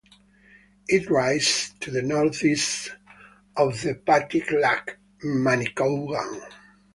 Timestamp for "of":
3.55-3.83